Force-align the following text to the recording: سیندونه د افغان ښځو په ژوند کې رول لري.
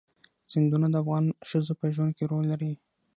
سیندونه 0.51 0.87
د 0.89 0.95
افغان 1.03 1.25
ښځو 1.49 1.73
په 1.79 1.85
ژوند 1.95 2.11
کې 2.17 2.23
رول 2.31 2.45
لري. 2.51 2.71